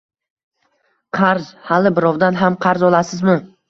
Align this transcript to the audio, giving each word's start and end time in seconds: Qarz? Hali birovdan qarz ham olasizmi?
Qarz? 1.19 1.53
Hali 1.71 1.95
birovdan 2.01 2.43
qarz 2.67 2.85
ham 2.91 2.93
olasizmi? 2.95 3.43